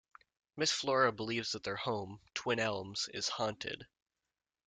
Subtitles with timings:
[0.57, 3.85] Miss Flora believes that their home, Twin Elms, is haunted.